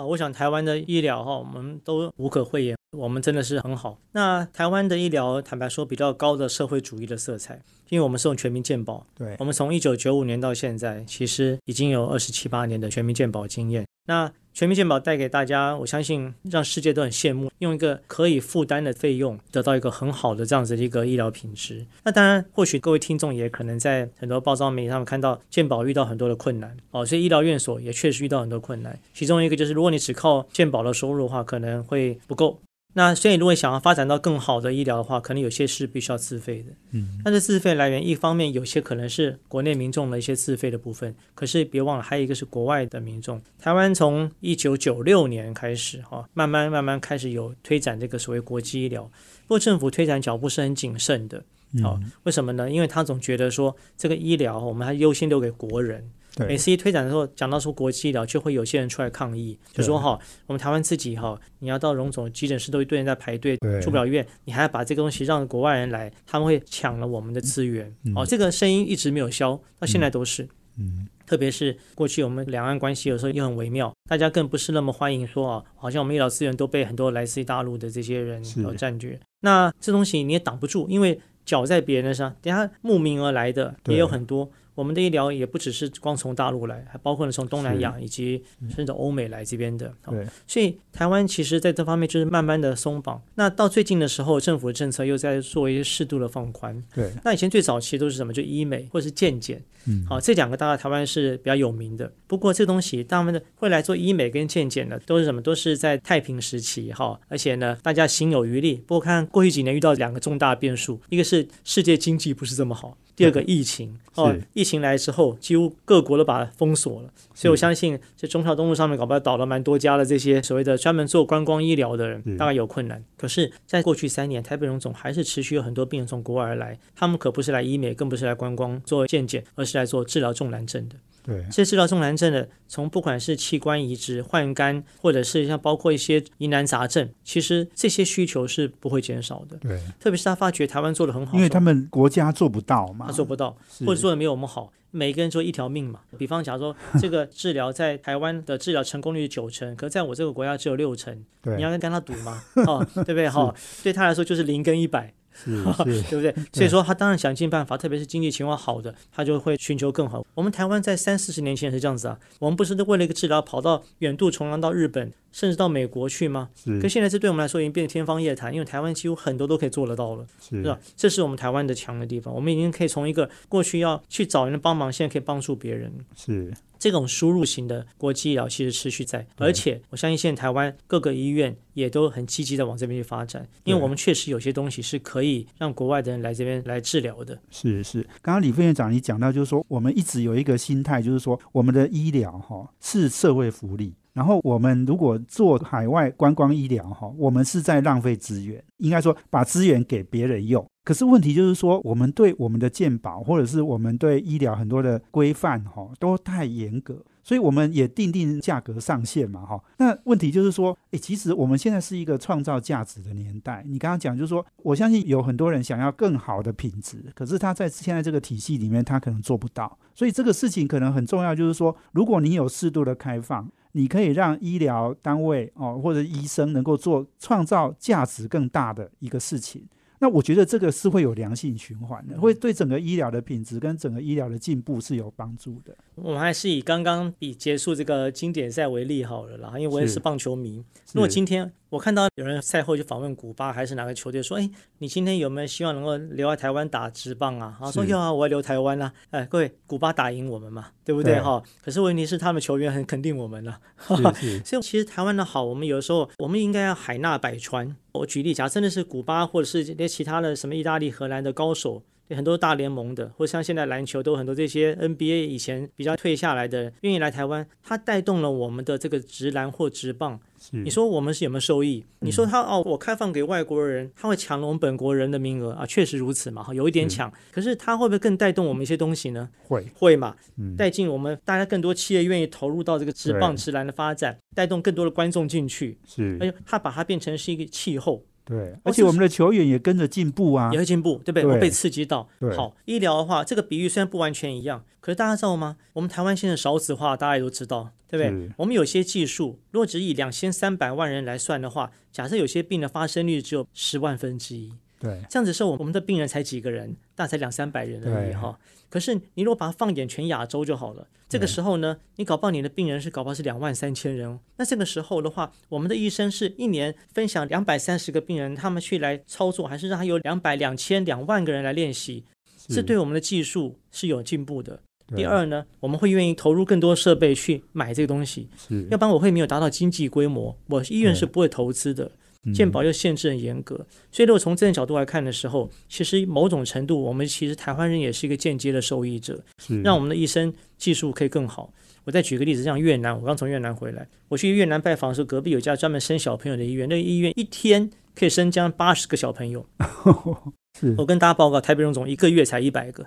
[0.00, 0.06] 好？
[0.06, 3.98] 我想台湾的医疗哈，我们都无可讳言，我们真的是很好。
[4.12, 7.60] 那台湾的医疗，坦白说，比较高的社会主义的色彩。
[7.90, 13.84] 因为我们是用全民健保，对，我们从一九九五年到现在，其实已经有二十七八年的全民健保经验。
[14.06, 21.86] 那全民健保带给大家，我相信让世界都很羡慕，用一个可以负担的费用，得到一个很好的这样子的一个医疗品质。
[22.04, 28.98] 那当然，或许各位听众也可能在很多报章媒体上看到健保遇到很多的困难哦，所以医疗院所也确实遇到很多困难。
[29.14, 32.60] 其中一个就是，如果你只靠健保的收入的话，可能会不够。
[32.92, 36.72] 那所以，如果想要发展到更好的医疗的话，可能有些是必须要自费的。
[36.90, 43.40] 嗯，但是自费来源一方面有些可能是国内民众的一些自费的部分，可是别忘了还有一个是国外的民众。
[43.60, 51.44] 台湾从一九九六年开始，哈，慢慢慢慢开始有推展这个所谓国际医疗，不过政府推展脚步是很谨慎的。
[51.80, 52.68] 好，为什么呢？
[52.68, 56.10] 因为他总觉得说这个医疗我们还优先留给国人。
[56.38, 67.94] 每次一推展的时候，讲到说国际医疗，就会有些人出来抗议，就说哈，我们台湾自己哈，你要到荣总急诊室都一堆人在排队，住不了院，你还要把这个东西让国外人来，他们会抢了我们的资源。
[68.14, 70.48] 哦，这个声音一直没有消，到现在都是。
[70.78, 78.42] 嗯，特别是过去我们两岸关系有时候也很微妙，大家更不是那么欢迎说啊，好像我们医疗资源都被很多来自于大陆的这些人
[78.78, 79.18] 占据。
[79.40, 84.48] 那这东西你也挡不住，因为脚在别人的上，等下慕名而来的也有很多。
[84.80, 88.42] 我们的医疗也不只是光从大陆来，还包括了从东南亚以及
[88.74, 89.92] 甚至欧美来这边的。
[90.08, 93.20] 对，所以台湾其实在这方面就是慢慢的松绑。
[93.34, 96.82] 那到最近的时候，政府的政策又在做一些适度的放宽。
[96.94, 98.32] 对，那以前最早期都是什么？
[98.32, 99.62] 就医美或者是健检。
[99.86, 102.10] 嗯，好，这两个大概台湾是比较有名的。
[102.26, 105.42] 不过这东西，大部分的会来做医美跟健检的，都是什么？
[105.42, 107.20] 都是在太平时期哈。
[107.28, 108.76] 而且呢，大家心有余力。
[108.86, 112.96] 不过看过去几年遇到两个重大变数，一个是世界经济不是这么好。
[113.20, 123.04] 第二个疫情哦，疫情来之后，几乎各国都把它封锁了，所以我相信在中朝东路上面搞不好倒了蛮多家的这些所谓的专门做观光医疗的人，大概有困难。
[123.18, 130.96] 可是，在过去三年，台北荣总还是持续有很多病人从国外而来，他们可不是来医美，更不是来观光做健检，而是来做治疗重难症的。
[131.22, 139.56] 对，这治疗重难症的，从不管是器官移植、换肝，或者是像包括一些疑难杂症，其实这些需求是不会减少的。
[139.58, 143.56] 对，特别是他发觉台湾做的很好，因为他们国家做不到嘛，他做不到，
[143.86, 144.72] 或者做的没有我们好。
[144.92, 146.00] 每个人做一条命嘛。
[146.18, 151.16] 比方假如说这个治疗在台湾的治疗成功率是九成，可在我这个国家只有六成，
[151.56, 152.42] 你要跟跟他赌吗？
[152.66, 153.28] 哦，对不对？
[153.30, 153.54] 哈，
[153.84, 155.14] 对他来说就是零跟一百。
[155.34, 155.62] 是，
[156.10, 156.34] 对不对？
[156.52, 160.24] 所以说他当然想尽办法，特别是经济情况好的，他就会寻求更好。
[160.34, 166.50] 我们台湾在三四十年前是这样子啊，我们不是为了一个治疗跑到远渡重洋到日本，甚至到美国去吗？
[166.54, 166.80] 是。
[166.80, 170.78] 可现在这对我们来说已经变得天方夜谭，因为台湾几乎很多都可以做得到了，是吧？
[170.96, 175.92] 这是我们台湾的强的地方，我们已经可以从一个过去要去找人帮忙，现在可以帮助别人。
[176.16, 176.52] 是。
[176.80, 187.38] 这种输入型的国际医疗其实持续在，而且我相信现在台湾各个医院也都很积极的往这边去发展，因为我们确实有些东西是可以让国外的人来这边来治疗的。
[187.50, 193.94] 是是，刚刚李副院长你讲到，就是说我们一直有一个心态，就是说我们的医疗哈是社会福利。
[194.12, 200.66] 然后我们如果做海外观光医疗哈，我们是在浪费资源，应该说把资源给别人用。
[200.82, 209.62] 可是问题就是说，我们对我们的健保或者是我们对医疗很多的规范哈，都太严格，所以我们也定定价格上限嘛哈。
[209.76, 213.64] 那问题就是说，诶，其实我们现在是一个创造价值的年代。
[213.68, 219.78] 你刚刚讲就是说，我相信有很多人想要更好的品质，可是他在现在这个体系里面，他可能做不到。
[219.94, 223.50] 所以这个事情可能很重要，就是说，如果你有适度的开放。
[223.72, 229.64] 你可以让医疗单位哦，或者医生能够做创造价值更大的一个事情。
[230.02, 235.76] 那我觉得这个是会有良性循环的，会对整个医疗的品质跟整个医疗的进步是有帮助的。
[235.94, 240.64] 我们还是以刚刚比结束这个经典赛为例好了啦，因为我也是是棒球迷。
[240.94, 247.56] 如果今天我看到有人赛后就访问古巴还是哪个球队说，哎，你今天有没有希望能够留在台湾打职棒啊？
[247.60, 251.40] 他说有啊，我要留台湾啦、哎，各位，古巴打赢我们嘛，对不对对哈？
[251.62, 257.76] 可是问题是他们球员很肯定我们了、是是 所以其实台湾的好，我们有的时候我们应该要海纳百川。
[257.92, 261.82] 我举例，假设真的是古巴或者是这些其他的什么意大利、荷兰的高手，
[262.16, 270.20] 很多大联盟的，或像现在篮球都很多这些 NBA 以前比较退下来的，愿意来台湾，它带动了我们的这个直篮或直棒。
[270.52, 271.84] 你说我们是有没有受益？
[271.98, 277.12] 你说他哦，我开放给外国人，他会抢了我们本国人的名额啊，确实如此嘛，哈，有一点抢。
[277.30, 279.28] 可是他会不会更带动我们一些东西呢？
[279.46, 291.22] 会，会嘛，嗯，带进我们大家更多企业愿意投入到这个直棒、直篮的发展，带动更多的观众进去，是而，且他把它变成是一个气候，对，而且我们的球员也跟着进步啊也，会进步，对不对？
[291.24, 292.08] 对我被刺激到。
[292.36, 295.56] 好，医疗的话，这个比喻虽然不完全一样，可是大家知道吗？
[295.72, 298.30] 我们台湾现在少子化，大家也都知道，对不对？
[298.36, 308.38] 我们有些技术，如果只以两千三百万人来算的话，假设有些病的发生率只有十万分之一，对，这样子的时候，我们的病人才几个人，大才两三百人而已哈。
[308.70, 322.04] 可是你如果把它放眼全亚洲就好了，这个时候呢，你搞不好你的病人是搞不好是两万三千人，那这个时候的话，我们的医生是一年分享两百三十个病人，他们去来操作，还是让他有两百、两千、两万个人来练习，
[322.48, 324.60] 这对我们的技术是有进步的。
[324.96, 328.28] 第二呢，我们会愿意投入更多设备去买这个东西，
[328.70, 331.92] 要不然我会没有达到经济规模，我医院是不会投资的。
[332.24, 333.56] 嗯健保又限制很严格，
[333.90, 341.52] 所以如果从这个角度来看的时候，其实某种程度，我们其实台湾人也是一个间接的受益者，是让我们的医生技术可以更好。
[341.84, 349.46] 我再举个例子，像越南，我刚从越南回来，我去越南拜访的时候，隔壁有一家专门生小朋友的医院，那个医院一天可以生将八十个小朋友。
[350.58, 350.74] 是。
[350.78, 352.86] 我跟大家报告，台北荣总一个月才一百个。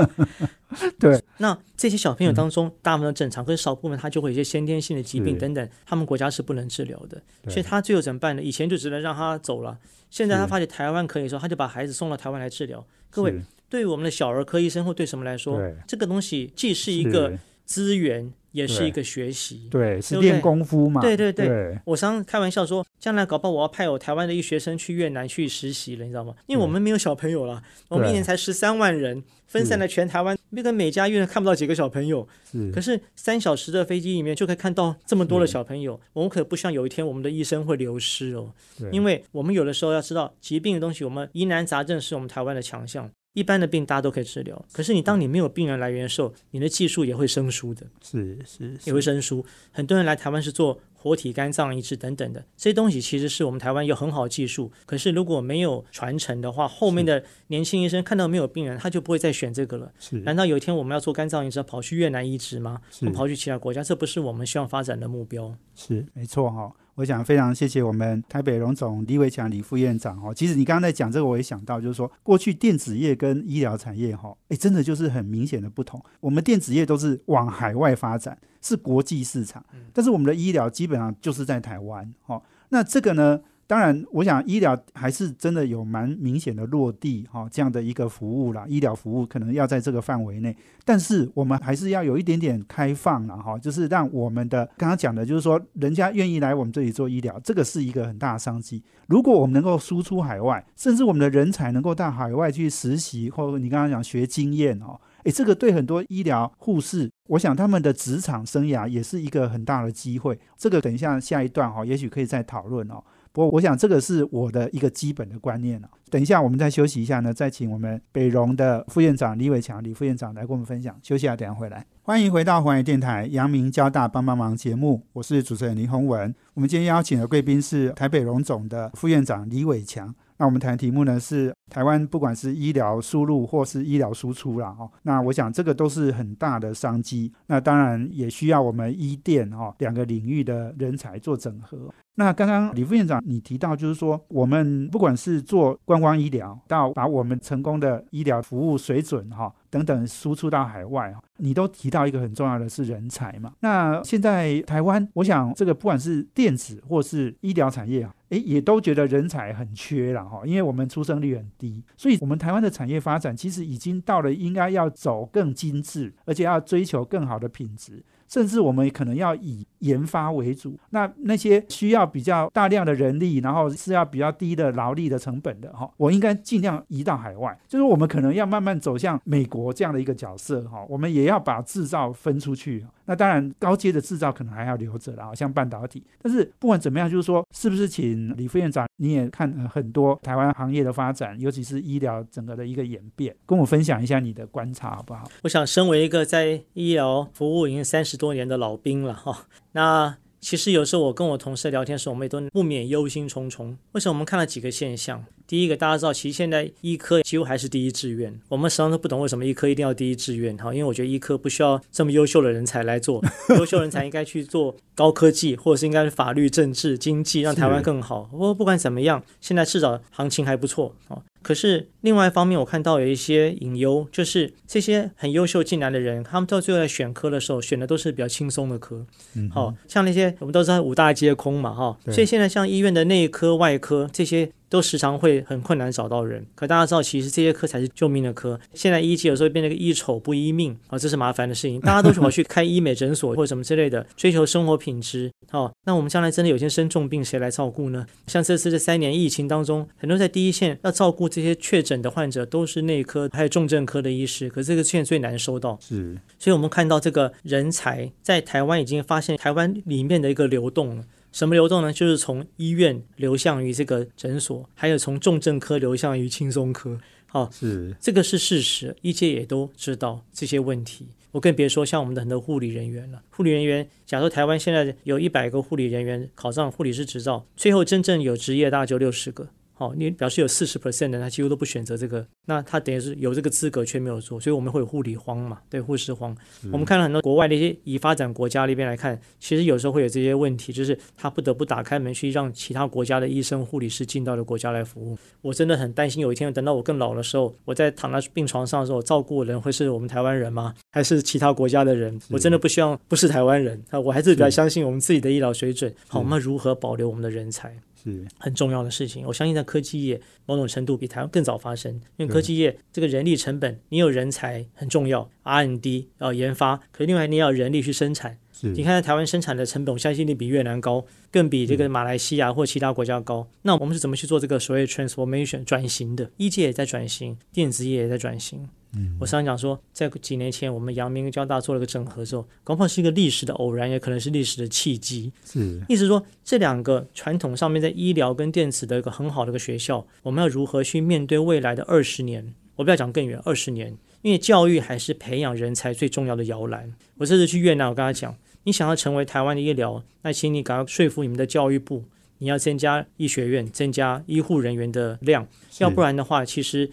[0.98, 7.20] 对，那这些小朋友当中，大部分都正常，可是少部分他就会有一些先天性的疾病等等，他们国家是不能治疗的。
[7.48, 8.42] 所以他最后怎么办呢？
[8.42, 9.78] 以前就只能让他走了，
[10.10, 12.86] 现在他发现台湾可以的时候，他就把孩子送到台湾来治疗。
[13.10, 19.68] 各位，对于我们的小儿科医生或对什么来说，这个东西既是一个资源，也是一个学习。
[19.70, 26.34] 对，是练功夫嘛，对对对对我常常开玩笑说，将来搞不好我要派我台湾的一学生去越南去实习了，你知道吗？
[26.46, 32.26] 因为我们没有小朋友了，我们一年才十三万人，分散在全台湾，那个每家医院看不到几个小朋友。
[32.50, 43.10] 是，可是三小时的飞机里面就可以看到这么多的小朋友，我们可不希望有一天我们的医生会流失哦，对因为我们有的时候要知道疾病的东西，我们疑难杂症是我们台湾的强项。
[43.32, 49.44] 一般的病大家都可以治疗，可是你当你没有病人来源的时候，你的技术也会生疏的，是是也会生疏。
[49.70, 59.92] 很多人来台湾是做活体肝脏移植等等的，这些东西其实是我们台湾有很好的技术，可是如果没有传承的话，后面的年轻医生看到没有病人，他就不会再选这个了。
[60.00, 62.80] 是难道有一天我们要做肝脏移植，要跑去越南移植吗？
[62.90, 63.80] 是或跑去其他国家？
[63.80, 65.54] 这不是我们希望发展的目标。
[65.76, 70.34] 是没错哈、我想非常谢谢我们台北荣总李伟强李副院长哦。
[70.34, 75.98] 其实你刚刚在讲这个，我也想到，就是说过去电子业跟医疗产业哈，哎，真的就是很明显的不同。
[76.20, 82.42] 我们电子业都是往海外发展，是国际市场，但是我们的医疗基本上就是在台湾哦。
[82.68, 83.40] 那这个呢？
[83.70, 98.82] 当然，我想医疗还是真的有蛮明显的落地哈、这样的一个服务啦，医疗服务可能要在这个范围内，但是我们还是要有一点点开放了哈，就是让我们的刚刚讲的，就是说人家愿意来我们这里做医疗，这个是一个很大的商机。
[99.06, 110.36] 如果我们能够输出海外，甚至我们的人才能够到海外去实习，或者你刚刚讲学经验哦，诶，这个对很多医疗护士，我想他们的职场生涯也是一个很大的机会。
[110.58, 113.00] 这个等一下下一段哈、也许可以再讨论哦。
[113.32, 120.98] 不过，我想这个是我的一个基本的观念了、等一下，我们再休息一下呢，再请我们北荣的副院长李伟强李副院长来跟我们分享。
[121.02, 121.86] 休息下，等下回来。
[122.02, 126.34] 欢迎回到华语电台阳明交大帮帮忙节目，我是主持人林宏文。
[126.54, 130.12] 我们今天邀请的贵宾是台北荣总的副院长李伟强。
[130.38, 137.30] 那我们谈的题目呢是台湾不管是医疗输入或是医疗输出啦，哦，那我想这个都是很大的商机。
[137.46, 141.92] 那当然也需要我们医电哦两个领域的人才做整合。
[142.20, 153.54] 那刚刚李副院长你提到，就是说我们不管是做观光医疗，到把我们成功的医疗服务水准哈、等等输出到海外，你都提到一个很重要的是人才嘛。
[153.60, 168.04] 那现在台湾，我想这个不管是电子或是医疗产业啊，诶，也都觉得人才很缺了哈，因为我们出生率很低，所以我们台湾的产业发展其实已经到了应该要走更精致，而且要追求更好的品质。
[168.30, 170.78] 甚至我们可能要以研发为主。
[170.90, 177.58] 那那些需要比较大量的人力，然后是要比较低的劳力的成本的哈，我应该尽量移到海外。
[177.68, 182.86] 就是我们可能要慢慢走向美国这样的一个角色哈，我们也要把制造分出去。
[183.10, 186.00] 那当然，高阶的制造可能还要留着啦，像半导体。
[186.22, 195.28] 但是不管怎么样，就是说，是不是请李副院长，你也看很多台湾行业的发展，尤其是医疗整个的一个演变，跟我分享一下你的观察好不好？
[195.42, 200.16] 我想，身为一个在医疗服务已经三十多年的老兵了哈，那。
[200.40, 203.76] 其实有时候我跟我同事聊天时，我们也都不免忧心忡忡。
[203.92, 204.14] 为什么？
[204.14, 205.24] 我们看了几个现象。
[205.46, 208.40] 第一个，大家知道，其实现在医科几乎还是第一志愿。
[208.48, 213.22] 我们实际上都不懂为什么医科一定要第一志愿哈，因为我觉得医科不需要这么优秀的人才来做，
[213.58, 218.22] 优秀人才应该去做高科技，或者是应该是法律、政治、经济，让台湾更好。
[218.30, 221.20] 不过不管怎么样，现在至少行情还不错啊。
[221.42, 229.04] 可是另外一方面，我看到有一些隐忧，就是这些很优秀进来的人，他们到最后在选科的时候，选的都是比较轻松的科。
[229.34, 231.98] 嗯，好像那些我们都知道五大皆空嘛，哈。
[232.06, 234.52] 所以现在像医院的内科、外科这些。
[234.70, 238.58] 都时常会很困难找到人，可大家知道，其实这些科才是救命的科。
[238.72, 241.80] 现在医界有时候变成个医丑不医命啊，这是麻烦的事情。
[241.80, 245.30] 大家都跑去开医美诊所或者什么之类的， 追求生活品质。
[245.50, 248.06] 哦，那我们将来真的有些生重病，谁来照顾呢？
[248.28, 255.76] 像这次这三年疫情当中，很多在第一线要照顾这些确诊的患者，都是内科还有重症科的医师，可这个现在最难收到。
[255.80, 261.04] 是，所以我们看到这个人才在台湾已经发现台湾里面的一个流动了。
[261.32, 261.92] 什么流动呢？
[261.92, 266.98] 就是从医院流向于这个诊所，还有从重症科流向于轻松科。
[267.26, 271.06] 好，是这个是事实，医界也都知道这些问题。
[271.30, 273.22] 我更别说像我们的很多护理人员了。
[273.30, 279.48] 护理人员，假如台湾现在有一百个护理人员考上护理师执照，最后真正有职业大概就六十个。
[279.80, 285.58] 哦，你表示有四十 percent 的他几乎都不选择这个，那他等于是有这个资格却没有做，所以我们会有护理荒嘛？
[285.70, 286.36] 对，护士荒。
[286.70, 295.16] 我们看了很多国外的一些已发展国家那边来看，其实有时候会有这些问题，就是他不得不打开门去让其他国家的医生、护理师进到的国家来服务。
[295.40, 300.74] 我真的很担心，有一天等到我更老的时候，我在躺在病床上的时候，照顾的人会是我们台湾人吗？
[300.90, 302.20] 还是其他国家的人？
[302.30, 304.00] 我真的不希望不是台湾人啊！
[304.00, 305.94] 我还是比较相信我们自己的医疗水准。
[306.08, 307.74] 好，我们如何保留我们的人才？
[308.02, 309.26] 是很重要的事情。
[309.26, 318.38] 我相信在科技业，某种程度比台湾更早发生，因为科技业这个人力成本，你有人才很重要，R&D 要研发，可是另外你要人力去生产。
[318.68, 323.48] 你看台湾生产的成本，我相信你比越南高，更比这个马来西亚或其他国家高。
[323.62, 326.30] 那我们是怎么去做这个所谓 transformation 转型的？
[326.36, 328.68] 医界也在转型，电子业也在转型。
[328.96, 335.32] 嗯，我常常讲说，在几年前我们阳明交大做了个整合之后，恐怕是一个历史的偶然，也可能是历史的契机。
[335.44, 342.52] 是，意思说这两个传统上面在医疗跟电子的一个很好的一个学校，我们要如何去面对未来的二十年？
[342.74, 346.92] 我不要讲更远，二十年，因为教育还是培养人才最重要的摇篮。
[347.18, 352.04] 我这次去越南，我跟他讲，你想要成为台湾的医疗，那请你赶快说服你们的教育部，
[352.38, 355.46] 你要增加医学院，增加医护人员的量，
[355.78, 356.90] 要不然的话，其实。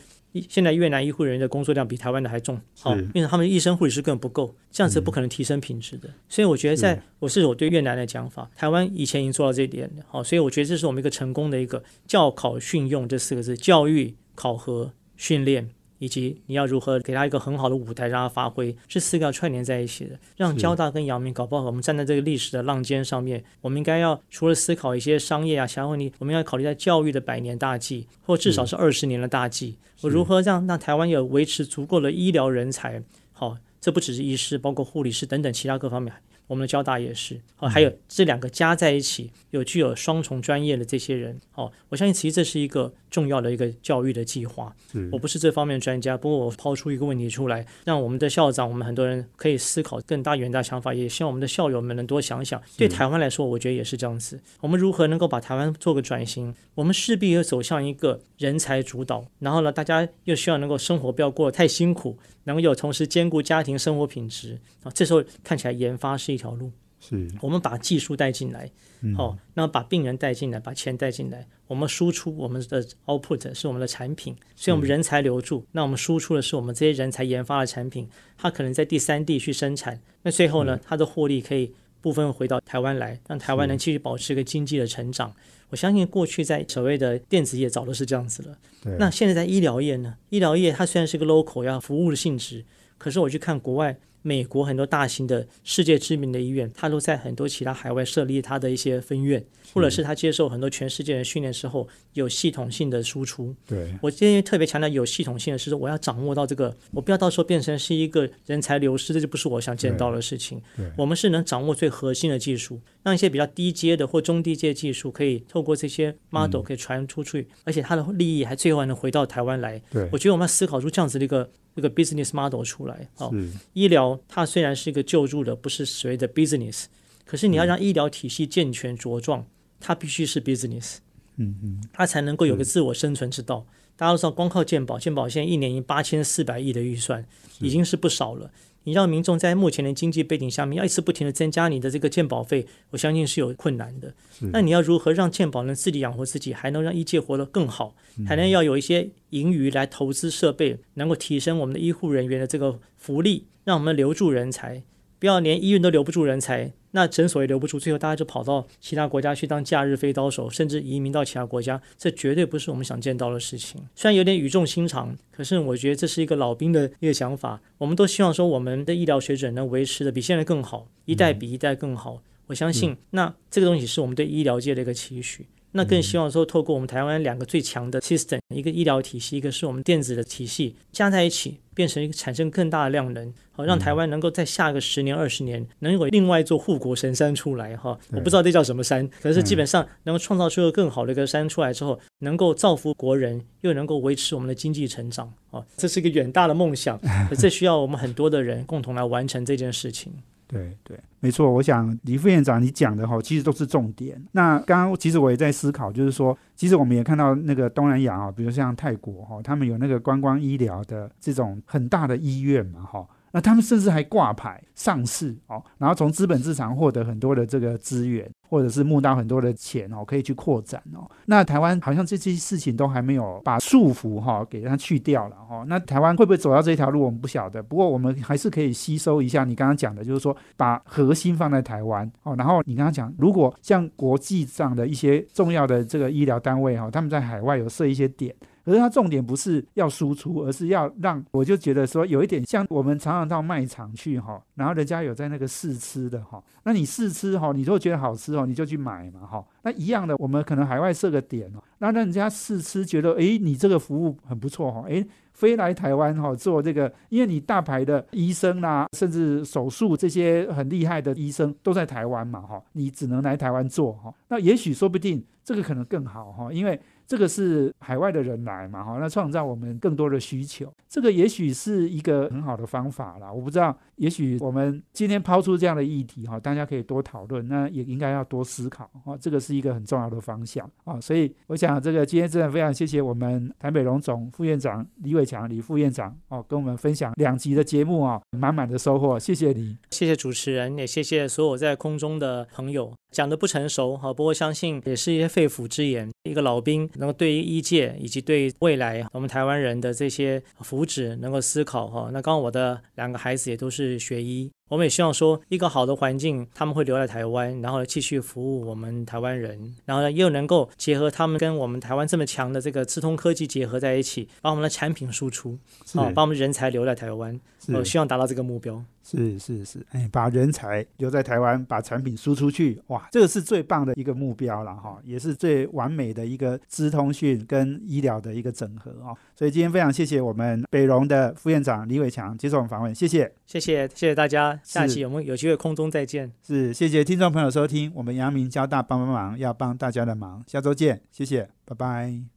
[0.49, 6.07] 现在越南医护人员的工作量比台湾的还重，好，因为他们医生护理师根本不够，这样子不可能提升品质的。
[6.29, 15.67] 所以我觉得，在我是我对越南的讲法，台湾以前已经做到这一点，好，所以我觉得这是我们一个成功的一个教考训用这四个字：教育、考核、训练。
[15.99, 33.01] 以及你要如何给他一个很好的舞台，让他发挥，这四个要串联在一起的，让交大跟阳明搞不好，我们站在这个历史的浪尖上面，我们应该要除了思考一些商业啊其他问题，我们要考虑在教育的百年大计，或至少是二十年的大计，我如何让让台湾有维持足够的医疗人才？
[33.33, 36.13] 好，这不只是医师，包括护理师等等其他各方面。
[36.47, 44.73] 我们的交大也是，哦，还有这两个加在一起，有具有双重专业的这些人，哦，我相信其实这是一个重要的一个教育的计划。
[45.11, 52.61] 我不是这方面专家，不过我抛出一个问题出来，让我们的校长，我们很多人可以思考更大远大想法，也希望我们的校友们能多想想。
[52.77, 54.39] 对台湾来说，我觉得也是这样子。
[54.61, 56.55] 我们如何能够把台湾做个转型？
[56.75, 62.17] 我们势必要走向一个人才主导，然后呢，大家又希望能够生活不要过得太辛苦。
[62.43, 66.71] 能够有同时兼顾家庭生活品质啊，这时候看起来研发是一条路。
[66.99, 68.67] 是我们把技术带进来，
[69.15, 81.71] 好，那把病人带进来，把钱带进来，我们输出我们的 output 是我们的产品，所以我们人才留住，那我们输出的是我们这些人才研发的产品，它可能在第三地去生产，那最后呢，它的获利可以
[82.01, 85.31] 部分回到台湾来，让台湾能继续保持一个经济的成长。
[85.69, 88.57] 我相信过去在所谓的电子业早都是这样子了。
[88.97, 90.15] 那现在在医疗业呢？
[90.29, 92.65] 医疗业它虽然是个 local 要服务的性质，
[92.97, 103.55] 可是我去看国外美国很多大型的世界知名的医院，它都在很多其他海外设立它的一些分院，或者是他接受很多全世界的训练之后，有系统性的输出。
[103.65, 110.61] 对，我今天特别强调有系统性的是说，我要掌握到这个，我不要到时候变成是一个人才流失，这就不是我想见到的事情。
[110.75, 119.81] 对我们是能掌握最核心的技术，让一些比较低阶的或中低阶技术可以透过这些 model 可以传出去，而且它的利益还最后还能回到台湾来。
[119.91, 123.09] 对我觉得我们要思考出这样子的一个一个 business model 出来。
[123.17, 123.33] 哦，
[123.73, 126.85] 医疗它虽然是一个救助的，不是所谓的 business，
[127.25, 129.45] 可是你要让医疗体系健全茁壮，
[129.79, 130.97] 它必须是 business，
[131.37, 133.65] 嗯嗯，它才能够有个自我生存之道。
[133.95, 137.25] 大家都知道，光靠健保，健保现在一年八千四百亿的预算，
[137.59, 138.51] 已经是不少了。
[138.83, 144.13] 你让民众在目前的经济背景下面，要一直不停的增加你的这个健保费，我相信是有困难的。
[144.53, 154.83] 那你要如何让健保能自己养活自己，还能让医界活得更好，还能要有一些盈余来投资设备，能够提升我们的医护人员的这个福利，让我们留住人才，
[155.19, 163.81] 不要连医院都留不住人才，那诊所也留不住，最后大家就跑到其他国家去当假日飞刀手，甚至移民到其他国家，这绝对不是我们想见到的事情。
[163.95, 167.61] 虽然有点语重心长，可是我觉得这是一个老兵的一个想法。
[167.77, 172.21] 我们都希望说我们的医疗水准能维持的比现在更好，一代比一代更好。
[172.47, 175.47] 我相信，那这个东西是我们对医疗界的一个期许。
[175.73, 187.95] 那更希望说，透过我们台湾两个最强的 system，一个医疗体系，一个是我们电子的体系，加在一起，变成一个产生更大的量能，好让台湾能够在下个十年、二十年，能有另外一座护国神山出来哈。
[188.11, 196.99] 我不知道这叫什么山，可是基本上能够创造出一个更好的一个山出来之后，能够造福国人，又能够维持我们的经济成长，哦，这是一个远大的梦想，
[197.37, 200.11] 这需要我们很多的人共同来完成这件事情。
[200.47, 201.51] 对对，没错。
[201.51, 204.19] 我想李副院长你讲的哈，其实都是重点。
[204.31, 213.05] 那刚刚其实我也在思考，就是说，其实我们也看到那个东南亚啊，比如像泰国哈，他们有那个观光医疗的这种很大的医院嘛哈。
[213.33, 221.09] 那他们甚至还挂牌上市哦，然后从资本市场获得很多的这个资源，或者是募到很多的钱哦，可以去扩展哦。
[221.25, 225.63] 那台湾好像这些事情都还没有把束缚哈给它去掉了哈。
[225.67, 227.61] 那台湾会不会走到这条路，我们不晓得。
[227.61, 232.35] 不过我们还是可以吸收一下你刚刚讲的，就是说把核心放在台湾哦。
[232.37, 238.33] 然后你刚刚讲，如果像国际上的一些重要的这个医疗单位哈，他们在海外有设一些点。
[238.67, 249.41] 可是它重点不是要输出，而是要让我就觉得说有一点像我们常常到卖场去哈，然后人家有在那个试吃的哈，那你试吃哈，你如果觉得好吃哦，你就去买嘛哈。
[249.63, 264.13] 那一样的，我们可能海外设个点哦，那让人家试吃，觉得诶你这个服务很不错哈，诶飞来台湾哈做这个，因为你大牌的医生啦，甚至手术这些很厉害的医生都在台湾嘛哈，你只能来台湾做哈。
[264.27, 266.77] 那也许说不定这个可能更好哈，因为。
[267.07, 273.31] 这个是海外的人来嘛，哈，那创造我们更多的需求，这个也许是一个很好的方法啦。
[273.31, 280.99] 我不知道，也许我们今天抛出这样的议题，哈，大家可以多讨论，那也应该要多思考，哈，这个是一个很重要的方向啊。
[280.99, 292.93] 所以我想，这个今天真的非常谢谢我们台北荣总副院长李伟强李副院长哦，跟我们分享两集的节目啊，满满的收获，谢谢你，谢谢主持人，也谢谢所有在空中的朋友。
[293.17, 296.87] 讲的不成熟，哈，不过相信也是一些肺腑之言，一个老兵。
[296.97, 302.11] 能够对于医界以及对未来我们台湾人的这些福祉能够思考哈。
[302.13, 315.57] 那刚刚我的两个孩子也都是学医，我们也希望说一个好的环境，他们会留在台湾，然后继续服务我们台湾人，然后呢又能够结合他们跟我们台湾这么强的这个资通科技结合在一起，把我们的产品输出，
[315.95, 317.39] 啊，把我们人才留在台湾。
[317.73, 318.83] 我希望达到这个目标。
[319.09, 329.15] 是是是，哎，把人才留在台湾，把产品输出去，哇，这个是最棒的一个目标了哈，也是最完美的一个资通讯跟医疗的一个整合哦。
[329.33, 336.29] 所以今天非常谢谢我们北荣的副院长李伟强接受我们访问，谢谢，谢谢，谢谢大家，下期我们有机会空中再见。
[336.45, 342.27] 是，谢谢听众朋友收听，我们阳明交大帮帮忙要帮大家的忙，下周见，谢谢，拜拜。